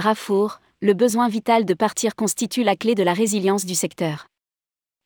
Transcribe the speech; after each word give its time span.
Rafour, 0.00 0.60
le 0.80 0.94
besoin 0.94 1.28
vital 1.28 1.66
de 1.66 1.74
partir 1.74 2.16
constitue 2.16 2.62
la 2.62 2.74
clé 2.74 2.94
de 2.94 3.02
la 3.02 3.12
résilience 3.12 3.66
du 3.66 3.74
secteur. 3.74 4.28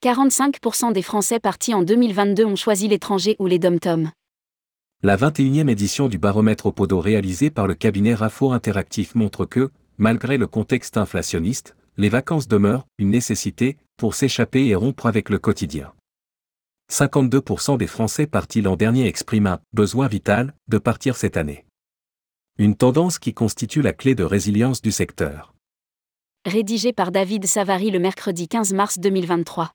45% 0.05 0.93
des 0.93 1.03
Français 1.03 1.41
partis 1.41 1.75
en 1.75 1.83
2022 1.83 2.45
ont 2.45 2.55
choisi 2.55 2.87
l'étranger 2.87 3.35
ou 3.41 3.47
les 3.47 3.59
dom-tom. 3.59 4.11
La 5.03 5.17
21e 5.17 5.69
édition 5.69 6.09
du 6.09 6.19
baromètre 6.19 6.67
Opodo 6.67 7.01
réalisé 7.01 7.51
par 7.51 7.67
le 7.67 7.75
cabinet 7.75 8.15
Rafour 8.15 8.55
Interactif 8.55 9.17
montre 9.17 9.47
que, 9.47 9.71
malgré 9.99 10.39
le 10.39 10.47
contexte 10.47 10.97
inflationniste, 10.97 11.75
les 11.97 12.09
vacances 12.09 12.47
demeurent 12.47 12.87
une 12.99 13.11
nécessité 13.11 13.77
pour 13.97 14.15
s'échapper 14.15 14.67
et 14.67 14.77
rompre 14.77 15.07
avec 15.07 15.29
le 15.29 15.39
quotidien. 15.39 15.93
52% 16.93 17.79
des 17.79 17.87
Français 17.89 18.27
partis 18.27 18.63
l'an 18.63 18.77
dernier 18.77 19.09
expriment 19.09 19.49
un 19.49 19.61
besoin 19.73 20.07
vital 20.07 20.55
de 20.69 20.79
partir 20.79 21.17
cette 21.17 21.37
année. 21.37 21.65
Une 22.57 22.77
tendance 22.77 23.19
qui 23.19 23.35
constitue 23.35 23.83
la 23.83 23.93
clé 23.93 24.15
de 24.15 24.23
résilience 24.23 24.81
du 24.81 24.93
secteur. 24.93 25.55
Rédigé 26.47 26.93
par 26.93 27.11
David 27.11 27.47
Savary 27.47 27.91
le 27.91 27.99
mercredi 27.99 28.47
15 28.47 28.75
mars 28.75 29.01
2023. 29.01 29.73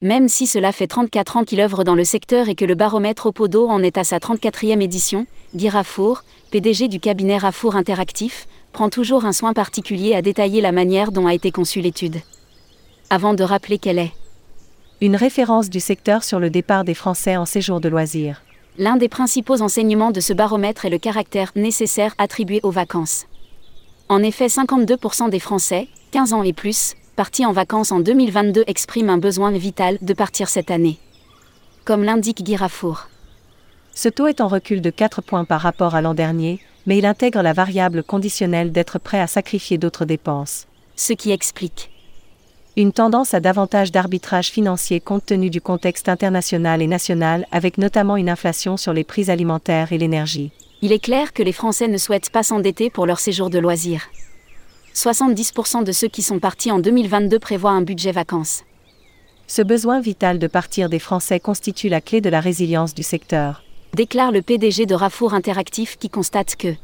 Même 0.00 0.28
si 0.28 0.46
cela 0.46 0.72
fait 0.72 0.86
34 0.86 1.36
ans 1.36 1.44
qu'il 1.44 1.60
œuvre 1.60 1.84
dans 1.84 1.94
le 1.94 2.04
secteur 2.04 2.48
et 2.48 2.54
que 2.54 2.64
le 2.64 2.74
baromètre 2.74 3.26
Opodo 3.26 3.68
en 3.68 3.82
est 3.82 3.98
à 3.98 4.04
sa 4.04 4.16
34e 4.16 4.80
édition, 4.80 5.26
Guy 5.54 5.68
Rafour, 5.68 6.22
PDG 6.52 6.88
du 6.88 7.00
cabinet 7.00 7.36
Rafour 7.36 7.76
Interactif, 7.76 8.46
prend 8.72 8.88
toujours 8.88 9.26
un 9.26 9.32
soin 9.34 9.52
particulier 9.52 10.14
à 10.14 10.22
détailler 10.22 10.62
la 10.62 10.72
manière 10.72 11.12
dont 11.12 11.26
a 11.26 11.34
été 11.34 11.50
conçue 11.50 11.82
l'étude. 11.82 12.22
Avant 13.10 13.34
de 13.34 13.44
rappeler 13.44 13.76
qu'elle 13.78 13.98
est 13.98 14.12
une 15.04 15.16
référence 15.16 15.68
du 15.68 15.80
secteur 15.80 16.24
sur 16.24 16.40
le 16.40 16.48
départ 16.48 16.82
des 16.82 16.94
Français 16.94 17.36
en 17.36 17.44
séjour 17.44 17.78
de 17.78 17.90
loisirs. 17.90 18.40
L'un 18.78 18.96
des 18.96 19.10
principaux 19.10 19.60
enseignements 19.60 20.12
de 20.12 20.20
ce 20.20 20.32
baromètre 20.32 20.86
est 20.86 20.90
le 20.90 20.96
caractère 20.96 21.52
nécessaire 21.56 22.14
attribué 22.16 22.60
aux 22.62 22.70
vacances. 22.70 23.26
En 24.08 24.22
effet, 24.22 24.46
52% 24.46 25.28
des 25.28 25.40
Français, 25.40 25.88
15 26.12 26.32
ans 26.32 26.42
et 26.42 26.54
plus, 26.54 26.94
partis 27.16 27.44
en 27.44 27.52
vacances 27.52 27.92
en 27.92 28.00
2022 28.00 28.64
expriment 28.66 29.10
un 29.10 29.18
besoin 29.18 29.50
vital 29.50 29.98
de 30.00 30.14
partir 30.14 30.48
cette 30.48 30.70
année. 30.70 30.98
Comme 31.84 32.02
l'indique 32.02 32.42
Guy 32.42 32.56
Rafour. 32.56 33.08
Ce 33.94 34.08
taux 34.08 34.26
est 34.26 34.40
en 34.40 34.48
recul 34.48 34.80
de 34.80 34.88
4 34.88 35.20
points 35.20 35.44
par 35.44 35.60
rapport 35.60 35.94
à 35.94 36.00
l'an 36.00 36.14
dernier, 36.14 36.60
mais 36.86 36.96
il 36.96 37.04
intègre 37.04 37.42
la 37.42 37.52
variable 37.52 38.04
conditionnelle 38.04 38.72
d'être 38.72 38.98
prêt 38.98 39.20
à 39.20 39.26
sacrifier 39.26 39.76
d'autres 39.76 40.06
dépenses. 40.06 40.66
Ce 40.96 41.12
qui 41.12 41.30
explique 41.30 41.90
une 42.76 42.92
tendance 42.92 43.34
à 43.34 43.40
davantage 43.40 43.92
d'arbitrage 43.92 44.48
financier 44.48 44.98
compte 44.98 45.26
tenu 45.26 45.48
du 45.48 45.60
contexte 45.60 46.08
international 46.08 46.82
et 46.82 46.88
national, 46.88 47.46
avec 47.52 47.78
notamment 47.78 48.16
une 48.16 48.28
inflation 48.28 48.76
sur 48.76 48.92
les 48.92 49.04
prix 49.04 49.30
alimentaires 49.30 49.92
et 49.92 49.98
l'énergie. 49.98 50.50
Il 50.82 50.90
est 50.90 50.98
clair 50.98 51.32
que 51.32 51.42
les 51.42 51.52
Français 51.52 51.86
ne 51.86 51.98
souhaitent 51.98 52.30
pas 52.30 52.42
s'endetter 52.42 52.90
pour 52.90 53.06
leur 53.06 53.20
séjour 53.20 53.48
de 53.48 53.60
loisirs. 53.60 54.10
70% 54.94 55.84
de 55.84 55.92
ceux 55.92 56.08
qui 56.08 56.22
sont 56.22 56.40
partis 56.40 56.72
en 56.72 56.80
2022 56.80 57.38
prévoient 57.38 57.70
un 57.70 57.82
budget 57.82 58.12
vacances. 58.12 58.64
Ce 59.46 59.62
besoin 59.62 60.00
vital 60.00 60.38
de 60.38 60.46
partir 60.46 60.88
des 60.88 60.98
Français 60.98 61.38
constitue 61.38 61.88
la 61.88 62.00
clé 62.00 62.20
de 62.20 62.28
la 62.28 62.40
résilience 62.40 62.94
du 62.94 63.02
secteur. 63.02 63.62
Déclare 63.94 64.32
le 64.32 64.42
PDG 64.42 64.86
de 64.86 64.94
Rafour 64.94 65.34
Interactif 65.34 65.96
qui 65.96 66.10
constate 66.10 66.56
que 66.56 66.74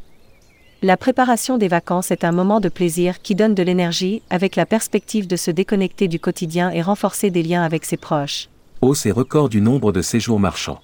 la 0.82 0.96
préparation 0.96 1.58
des 1.58 1.68
vacances 1.68 2.10
est 2.10 2.24
un 2.24 2.32
moment 2.32 2.58
de 2.58 2.70
plaisir 2.70 3.20
qui 3.20 3.34
donne 3.34 3.54
de 3.54 3.62
l'énergie, 3.62 4.22
avec 4.30 4.56
la 4.56 4.64
perspective 4.64 5.26
de 5.26 5.36
se 5.36 5.50
déconnecter 5.50 6.08
du 6.08 6.18
quotidien 6.18 6.70
et 6.70 6.80
renforcer 6.80 7.30
des 7.30 7.42
liens 7.42 7.62
avec 7.62 7.84
ses 7.84 7.98
proches. 7.98 8.48
Hausse 8.80 9.04
et 9.04 9.10
record 9.10 9.50
du 9.50 9.60
nombre 9.60 9.92
de 9.92 10.00
séjours 10.00 10.40
marchands. 10.40 10.80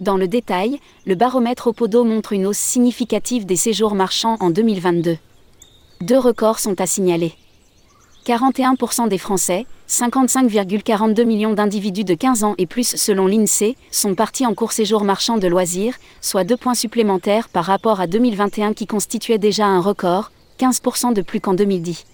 Dans 0.00 0.16
le 0.16 0.26
détail, 0.26 0.80
le 1.06 1.14
baromètre 1.14 1.68
Opodo 1.68 2.02
montre 2.02 2.32
une 2.32 2.46
hausse 2.46 2.58
significative 2.58 3.46
des 3.46 3.54
séjours 3.54 3.94
marchands 3.94 4.36
en 4.40 4.50
2022. 4.50 5.18
Deux 6.00 6.18
records 6.18 6.58
sont 6.58 6.80
à 6.80 6.86
signaler. 6.86 7.32
41% 8.26 9.08
des 9.08 9.18
Français, 9.18 9.66
55,42 9.88 11.24
millions 11.24 11.52
d'individus 11.52 12.04
de 12.04 12.14
15 12.14 12.42
ans 12.42 12.54
et 12.58 12.66
plus 12.66 12.96
selon 12.96 13.26
l'INSEE, 13.26 13.76
sont 13.92 14.14
partis 14.16 14.44
en 14.44 14.54
court 14.54 14.72
séjour 14.72 15.04
marchand 15.04 15.38
de 15.38 15.46
loisirs, 15.46 15.94
soit 16.20 16.44
deux 16.44 16.56
points 16.56 16.74
supplémentaires 16.74 17.48
par 17.48 17.64
rapport 17.64 18.00
à 18.00 18.06
2021 18.06 18.72
qui 18.72 18.86
constituait 18.86 19.38
déjà 19.38 19.66
un 19.66 19.80
record, 19.80 20.32
15% 20.58 21.12
de 21.12 21.22
plus 21.22 21.40
qu'en 21.40 21.54
2010. 21.54 22.04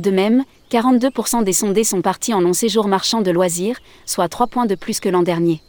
De 0.00 0.10
même, 0.10 0.44
42% 0.70 1.44
des 1.44 1.52
sondés 1.52 1.84
sont 1.84 2.02
partis 2.02 2.32
en 2.32 2.40
long 2.40 2.52
séjour 2.52 2.88
marchand 2.88 3.20
de 3.20 3.30
loisirs, 3.30 3.78
soit 4.06 4.28
3 4.28 4.46
points 4.46 4.66
de 4.66 4.74
plus 4.74 5.00
que 5.00 5.08
l'an 5.08 5.22
dernier. 5.22 5.60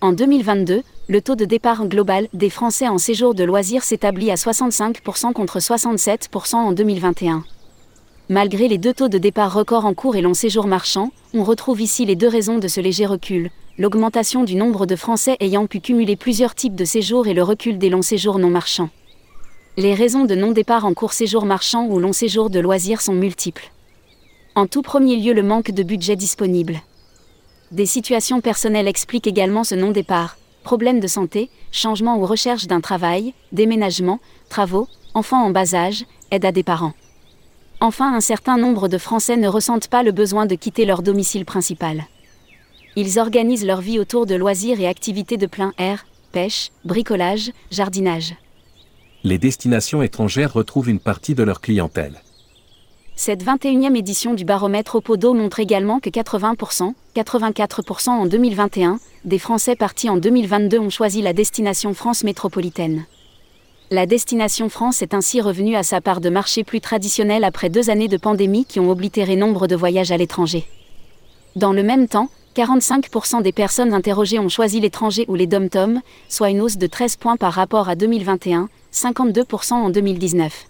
En 0.00 0.12
2022, 0.12 0.82
le 1.08 1.22
taux 1.22 1.36
de 1.36 1.44
départ 1.44 1.86
global 1.86 2.28
des 2.32 2.50
Français 2.50 2.88
en 2.88 2.98
séjour 2.98 3.34
de 3.34 3.44
loisirs 3.44 3.82
s'établit 3.82 4.30
à 4.30 4.34
65% 4.34 5.32
contre 5.32 5.58
67% 5.58 6.54
en 6.54 6.72
2021. 6.72 7.44
Malgré 8.28 8.66
les 8.66 8.78
deux 8.78 8.92
taux 8.92 9.08
de 9.08 9.18
départ 9.18 9.54
records 9.54 9.84
en 9.84 9.94
cours 9.94 10.16
et 10.16 10.20
long 10.20 10.34
séjour 10.34 10.66
marchand, 10.66 11.12
on 11.32 11.44
retrouve 11.44 11.80
ici 11.80 12.04
les 12.04 12.16
deux 12.16 12.26
raisons 12.26 12.58
de 12.58 12.66
ce 12.66 12.80
léger 12.80 13.06
recul, 13.06 13.50
l'augmentation 13.78 14.42
du 14.42 14.56
nombre 14.56 14.84
de 14.84 14.96
Français 14.96 15.36
ayant 15.38 15.68
pu 15.68 15.78
cumuler 15.78 16.16
plusieurs 16.16 16.56
types 16.56 16.74
de 16.74 16.84
séjours 16.84 17.28
et 17.28 17.34
le 17.34 17.44
recul 17.44 17.78
des 17.78 17.88
longs 17.88 18.02
séjours 18.02 18.40
non 18.40 18.50
marchands. 18.50 18.90
Les 19.76 19.94
raisons 19.94 20.24
de 20.24 20.34
non-départ 20.34 20.86
en 20.86 20.92
court 20.92 21.12
séjour 21.12 21.44
marchand 21.44 21.86
ou 21.86 22.00
long 22.00 22.12
séjour 22.12 22.50
de 22.50 22.58
loisirs 22.58 23.00
sont 23.00 23.12
multiples. 23.12 23.70
En 24.56 24.66
tout 24.66 24.82
premier 24.82 25.14
lieu 25.18 25.32
le 25.32 25.44
manque 25.44 25.70
de 25.70 25.84
budget 25.84 26.16
disponible. 26.16 26.80
Des 27.70 27.86
situations 27.86 28.40
personnelles 28.40 28.88
expliquent 28.88 29.28
également 29.28 29.62
ce 29.62 29.76
non-départ, 29.76 30.36
problèmes 30.64 30.98
de 30.98 31.06
santé, 31.06 31.48
changement 31.70 32.18
ou 32.18 32.26
recherche 32.26 32.66
d'un 32.66 32.80
travail, 32.80 33.34
déménagement, 33.52 34.18
travaux, 34.48 34.88
enfants 35.14 35.44
en 35.44 35.50
bas 35.50 35.74
âge, 35.74 36.04
aide 36.32 36.44
à 36.44 36.50
des 36.50 36.64
parents. 36.64 36.94
Enfin, 37.80 38.14
un 38.14 38.20
certain 38.20 38.56
nombre 38.56 38.88
de 38.88 38.96
Français 38.96 39.36
ne 39.36 39.48
ressentent 39.48 39.88
pas 39.88 40.02
le 40.02 40.12
besoin 40.12 40.46
de 40.46 40.54
quitter 40.54 40.86
leur 40.86 41.02
domicile 41.02 41.44
principal. 41.44 42.04
Ils 42.96 43.18
organisent 43.18 43.66
leur 43.66 43.82
vie 43.82 43.98
autour 43.98 44.24
de 44.24 44.34
loisirs 44.34 44.80
et 44.80 44.88
activités 44.88 45.36
de 45.36 45.46
plein 45.46 45.74
air, 45.76 46.06
pêche, 46.32 46.70
bricolage, 46.84 47.50
jardinage. 47.70 48.34
Les 49.24 49.36
destinations 49.38 50.02
étrangères 50.02 50.54
retrouvent 50.54 50.88
une 50.88 51.00
partie 51.00 51.34
de 51.34 51.42
leur 51.42 51.60
clientèle. 51.60 52.22
Cette 53.14 53.44
21e 53.44 53.96
édition 53.96 54.34
du 54.34 54.44
baromètre 54.44 54.96
Opodo 54.96 55.34
montre 55.34 55.60
également 55.60 56.00
que 56.00 56.10
80%, 56.10 56.92
84% 57.14 58.10
en 58.10 58.26
2021, 58.26 58.98
des 59.24 59.38
Français 59.38 59.76
partis 59.76 60.08
en 60.08 60.16
2022 60.16 60.78
ont 60.78 60.90
choisi 60.90 61.22
la 61.22 61.32
destination 61.32 61.92
France 61.92 62.24
métropolitaine. 62.24 63.04
La 63.92 64.04
destination 64.04 64.68
France 64.68 65.00
est 65.00 65.14
ainsi 65.14 65.40
revenue 65.40 65.76
à 65.76 65.84
sa 65.84 66.00
part 66.00 66.20
de 66.20 66.28
marché 66.28 66.64
plus 66.64 66.80
traditionnelle 66.80 67.44
après 67.44 67.68
deux 67.68 67.88
années 67.88 68.08
de 68.08 68.16
pandémie 68.16 68.64
qui 68.64 68.80
ont 68.80 68.90
oblitéré 68.90 69.36
nombre 69.36 69.68
de 69.68 69.76
voyages 69.76 70.10
à 70.10 70.16
l'étranger. 70.16 70.66
Dans 71.54 71.72
le 71.72 71.84
même 71.84 72.08
temps, 72.08 72.28
45% 72.56 73.42
des 73.42 73.52
personnes 73.52 73.94
interrogées 73.94 74.40
ont 74.40 74.48
choisi 74.48 74.80
l'étranger 74.80 75.24
ou 75.28 75.36
les 75.36 75.46
dom-tom, 75.46 76.00
soit 76.28 76.50
une 76.50 76.62
hausse 76.62 76.78
de 76.78 76.88
13 76.88 77.16
points 77.16 77.36
par 77.36 77.52
rapport 77.52 77.88
à 77.88 77.94
2021, 77.94 78.68
52% 78.92 79.74
en 79.74 79.90
2019. 79.90 80.66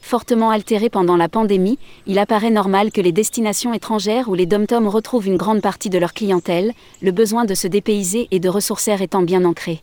Fortement 0.00 0.50
altéré 0.50 0.90
pendant 0.90 1.16
la 1.16 1.28
pandémie, 1.28 1.78
il 2.08 2.18
apparaît 2.18 2.50
normal 2.50 2.90
que 2.90 3.00
les 3.00 3.12
destinations 3.12 3.72
étrangères 3.72 4.28
ou 4.28 4.34
les 4.34 4.46
dom-tom 4.46 4.88
retrouvent 4.88 5.28
une 5.28 5.36
grande 5.36 5.60
partie 5.60 5.90
de 5.90 5.98
leur 5.98 6.12
clientèle, 6.12 6.72
le 7.02 7.12
besoin 7.12 7.44
de 7.44 7.54
se 7.54 7.68
dépayser 7.68 8.26
et 8.32 8.40
de 8.40 8.48
ressourcer 8.48 9.00
étant 9.00 9.22
bien 9.22 9.44
ancré. 9.44 9.80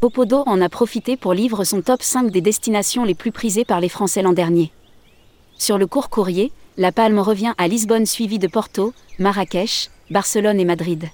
Opodo 0.00 0.44
en 0.46 0.60
a 0.60 0.68
profité 0.68 1.16
pour 1.16 1.34
livre 1.34 1.64
son 1.64 1.82
top 1.82 2.04
5 2.04 2.30
des 2.30 2.40
destinations 2.40 3.04
les 3.04 3.16
plus 3.16 3.32
prisées 3.32 3.64
par 3.64 3.80
les 3.80 3.88
Français 3.88 4.22
l'an 4.22 4.32
dernier. 4.32 4.70
Sur 5.58 5.76
le 5.76 5.88
court 5.88 6.08
courrier, 6.08 6.52
la 6.76 6.92
palme 6.92 7.18
revient 7.18 7.52
à 7.58 7.66
Lisbonne 7.66 8.06
suivie 8.06 8.38
de 8.38 8.46
Porto, 8.46 8.92
Marrakech, 9.18 9.90
Barcelone 10.10 10.60
et 10.60 10.64
Madrid. 10.64 11.08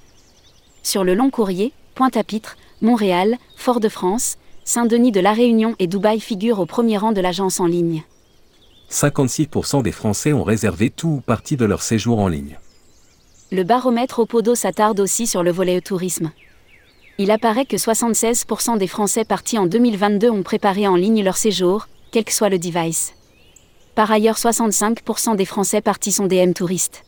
Sur 0.83 1.03
le 1.03 1.15
long 1.15 1.31
courrier, 1.31 1.73
Pointe-à-Pitre, 1.95 2.59
Montréal, 2.83 3.39
Fort-de-France, 3.57 4.37
Saint-Denis 4.65 5.13
de 5.13 5.21
la 5.21 5.33
Réunion 5.33 5.75
et 5.79 5.87
Dubaï 5.87 6.21
figurent 6.21 6.61
au 6.61 6.67
premier 6.67 6.99
rang 6.99 7.13
de 7.13 7.23
l'agence 7.23 7.61
en 7.61 7.67
ligne. 7.67 8.05
56% 8.91 9.83
des 9.83 9.93
Français 9.93 10.35
ont 10.35 10.45
réservé 10.45 10.91
tout 10.91 11.09
ou 11.09 11.21
partie 11.23 11.57
de 11.57 11.65
leur 11.65 11.81
séjour 11.81 12.19
en 12.19 12.29
ligne. 12.29 12.59
Le 13.51 13.63
baromètre 13.63 14.19
Opodo 14.19 14.55
s'attarde 14.55 15.01
aussi 15.01 15.27
sur 15.27 15.43
le 15.43 15.53
volet 15.53 15.81
tourisme 15.81 16.31
il 17.19 17.31
apparaît 17.31 17.65
que 17.65 17.77
76% 17.77 18.79
des 18.79 18.87
Français 18.87 19.25
partis 19.25 19.59
en 19.59 19.67
2022 19.67 20.31
ont 20.31 20.43
préparé 20.43 20.89
en 20.89 20.97
ligne 20.97 21.23
leur 21.23 21.37
séjour, 21.37 21.87
quel 22.11 22.25
que 22.25 22.33
soit 22.33 22.49
le 22.49 22.59
device. 22.59 23.15
Par 23.95 24.11
ailleurs, 24.11 24.37
65% 24.37 25.37
des 25.37 25.45
Français 25.45 25.81
partis 25.81 26.13
sont 26.13 26.27
des 26.27 26.37
M-touristes. 26.37 27.05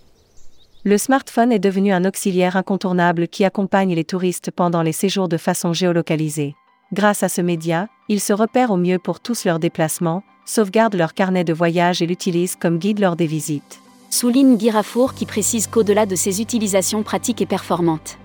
Le 0.85 0.99
smartphone 0.99 1.51
est 1.51 1.59
devenu 1.59 1.93
un 1.93 2.05
auxiliaire 2.05 2.55
incontournable 2.55 3.27
qui 3.27 3.45
accompagne 3.45 3.95
les 3.95 4.05
touristes 4.05 4.53
pendant 4.53 4.83
les 4.83 4.93
séjours 4.93 5.29
de 5.29 5.37
façon 5.37 5.73
géolocalisée. 5.73 6.55
Grâce 6.93 7.25
à 7.25 7.29
ce 7.29 7.41
média, 7.41 7.89
ils 8.09 8.21
se 8.21 8.33
repèrent 8.33 8.71
au 8.71 8.77
mieux 8.77 9.01
pour 9.01 9.19
tous 9.19 9.45
leurs 9.45 9.59
déplacements, 9.59 10.23
sauvegardent 10.45 10.95
leur 10.95 11.15
carnet 11.15 11.43
de 11.43 11.53
voyage 11.53 12.03
et 12.03 12.07
l'utilisent 12.07 12.55
comme 12.55 12.79
guide 12.79 13.01
lors 13.01 13.17
des 13.17 13.27
visites. 13.27 13.81
Souligne 14.11 14.57
Guirafour 14.57 15.15
qui 15.15 15.27
précise 15.27 15.67
qu'au-delà 15.67 16.07
de 16.07 16.15
ces 16.15 16.41
utilisations 16.41 17.03
pratiques 17.03 17.43
et 17.43 17.47
performantes, 17.47 18.19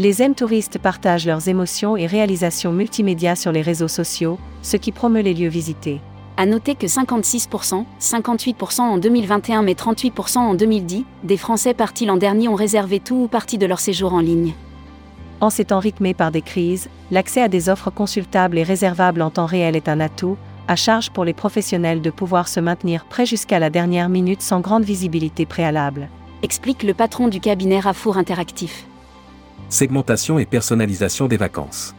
Les 0.00 0.22
M 0.22 0.36
touristes 0.36 0.78
partagent 0.78 1.26
leurs 1.26 1.48
émotions 1.48 1.96
et 1.96 2.06
réalisations 2.06 2.70
multimédia 2.70 3.34
sur 3.34 3.50
les 3.50 3.62
réseaux 3.62 3.88
sociaux, 3.88 4.38
ce 4.62 4.76
qui 4.76 4.92
promeut 4.92 5.22
les 5.22 5.34
lieux 5.34 5.48
visités. 5.48 6.00
À 6.36 6.46
noter 6.46 6.76
que 6.76 6.86
56%, 6.86 7.84
58% 8.00 8.80
en 8.80 8.98
2021 8.98 9.62
mais 9.62 9.72
38% 9.72 10.38
en 10.38 10.54
2010, 10.54 11.04
des 11.24 11.36
Français 11.36 11.74
partis 11.74 12.06
l'an 12.06 12.16
dernier 12.16 12.46
ont 12.46 12.54
réservé 12.54 13.00
tout 13.00 13.22
ou 13.24 13.26
partie 13.26 13.58
de 13.58 13.66
leur 13.66 13.80
séjour 13.80 14.14
en 14.14 14.20
ligne. 14.20 14.54
En 15.40 15.50
ces 15.50 15.64
temps 15.64 15.80
rythmés 15.80 16.14
par 16.14 16.30
des 16.30 16.42
crises, 16.42 16.88
l'accès 17.10 17.42
à 17.42 17.48
des 17.48 17.68
offres 17.68 17.90
consultables 17.90 18.56
et 18.56 18.62
réservables 18.62 19.20
en 19.20 19.30
temps 19.30 19.46
réel 19.46 19.74
est 19.74 19.88
un 19.88 19.98
atout, 19.98 20.36
à 20.68 20.76
charge 20.76 21.10
pour 21.10 21.24
les 21.24 21.34
professionnels 21.34 22.02
de 22.02 22.10
pouvoir 22.10 22.46
se 22.46 22.60
maintenir 22.60 23.04
prêts 23.04 23.26
jusqu'à 23.26 23.58
la 23.58 23.68
dernière 23.68 24.10
minute 24.10 24.42
sans 24.42 24.60
grande 24.60 24.84
visibilité 24.84 25.44
préalable. 25.44 26.08
Explique 26.44 26.84
le 26.84 26.94
patron 26.94 27.26
du 27.26 27.40
cabinet 27.40 27.80
Rafour 27.80 28.16
Interactif. 28.16 28.87
Segmentation 29.70 30.38
et 30.38 30.46
personnalisation 30.46 31.26
des 31.28 31.36
vacances. 31.36 31.94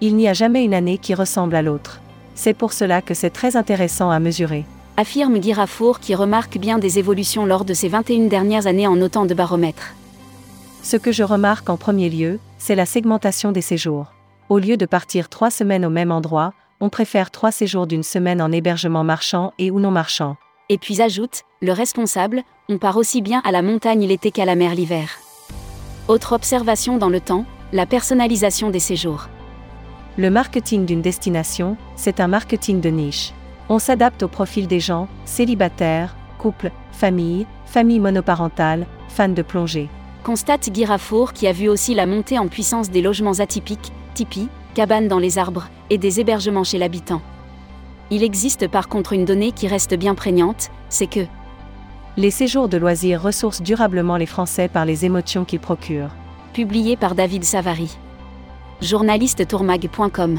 Il 0.00 0.16
n'y 0.16 0.28
a 0.28 0.32
jamais 0.32 0.64
une 0.64 0.72
année 0.72 0.96
qui 0.96 1.12
ressemble 1.12 1.54
à 1.54 1.60
l'autre. 1.60 2.00
C'est 2.34 2.54
pour 2.54 2.72
cela 2.72 3.02
que 3.02 3.12
c'est 3.12 3.28
très 3.28 3.54
intéressant 3.54 4.10
à 4.10 4.18
mesurer. 4.18 4.64
Affirme 4.96 5.38
Guy 5.38 5.52
Rafour 5.52 6.00
qui 6.00 6.14
remarque 6.14 6.56
bien 6.56 6.78
des 6.78 6.98
évolutions 6.98 7.44
lors 7.44 7.66
de 7.66 7.74
ces 7.74 7.88
21 7.88 8.28
dernières 8.28 8.66
années 8.66 8.86
en 8.86 8.98
autant 9.02 9.26
de 9.26 9.34
baromètres. 9.34 9.94
Ce 10.82 10.96
que 10.96 11.12
je 11.12 11.22
remarque 11.22 11.68
en 11.68 11.76
premier 11.76 12.08
lieu, 12.08 12.38
c'est 12.56 12.74
la 12.74 12.86
segmentation 12.86 13.52
des 13.52 13.60
séjours. 13.60 14.06
Au 14.48 14.58
lieu 14.58 14.78
de 14.78 14.86
partir 14.86 15.28
trois 15.28 15.50
semaines 15.50 15.84
au 15.84 15.90
même 15.90 16.10
endroit, 16.10 16.54
on 16.80 16.88
préfère 16.88 17.30
trois 17.30 17.52
séjours 17.52 17.86
d'une 17.86 18.02
semaine 18.02 18.40
en 18.40 18.50
hébergement 18.50 19.04
marchand 19.04 19.52
et 19.58 19.70
ou 19.70 19.80
non 19.80 19.90
marchand. 19.90 20.36
Et 20.70 20.78
puis 20.78 21.02
ajoute, 21.02 21.42
le 21.60 21.72
responsable, 21.72 22.42
on 22.70 22.78
part 22.78 22.96
aussi 22.96 23.20
bien 23.20 23.42
à 23.44 23.52
la 23.52 23.60
montagne 23.60 24.06
l'été 24.06 24.30
qu'à 24.30 24.46
la 24.46 24.54
mer 24.54 24.74
l'hiver. 24.74 25.10
Autre 26.10 26.32
observation 26.32 26.98
dans 26.98 27.08
le 27.08 27.20
temps, 27.20 27.44
la 27.72 27.86
personnalisation 27.86 28.70
des 28.70 28.80
séjours. 28.80 29.28
Le 30.18 30.28
marketing 30.28 30.84
d'une 30.84 31.02
destination, 31.02 31.76
c'est 31.94 32.18
un 32.18 32.26
marketing 32.26 32.80
de 32.80 32.88
niche. 32.88 33.32
On 33.68 33.78
s'adapte 33.78 34.24
au 34.24 34.26
profil 34.26 34.66
des 34.66 34.80
gens, 34.80 35.06
célibataires, 35.24 36.16
couples, 36.36 36.72
familles, 36.90 37.46
familles 37.64 38.00
monoparentales, 38.00 38.88
fans 39.06 39.28
de 39.28 39.42
plongée. 39.42 39.88
Constate 40.24 40.70
Guy 40.70 40.84
Rafour 40.84 41.32
qui 41.32 41.46
a 41.46 41.52
vu 41.52 41.68
aussi 41.68 41.94
la 41.94 42.06
montée 42.06 42.40
en 42.40 42.48
puissance 42.48 42.90
des 42.90 43.02
logements 43.02 43.38
atypiques, 43.38 43.92
tipis, 44.14 44.48
cabanes 44.74 45.06
dans 45.06 45.20
les 45.20 45.38
arbres, 45.38 45.68
et 45.90 45.98
des 45.98 46.18
hébergements 46.18 46.64
chez 46.64 46.78
l'habitant. 46.78 47.22
Il 48.10 48.24
existe 48.24 48.66
par 48.66 48.88
contre 48.88 49.12
une 49.12 49.26
donnée 49.26 49.52
qui 49.52 49.68
reste 49.68 49.94
bien 49.94 50.16
prégnante, 50.16 50.72
c'est 50.88 51.06
que 51.06 51.20
les 52.20 52.30
séjours 52.30 52.68
de 52.68 52.76
loisirs 52.76 53.22
ressourcent 53.22 53.62
durablement 53.62 54.18
les 54.18 54.26
Français 54.26 54.68
par 54.68 54.84
les 54.84 55.06
émotions 55.06 55.46
qu'ils 55.46 55.58
procurent. 55.58 56.14
Publié 56.52 56.96
par 56.96 57.14
David 57.14 57.44
Savary. 57.44 57.96
Journaliste 58.82 59.48
tourmag.com 59.48 60.38